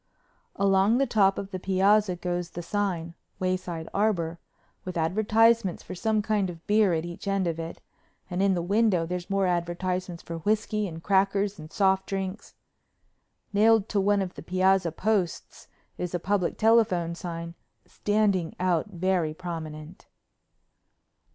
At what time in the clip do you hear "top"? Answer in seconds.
1.05-1.37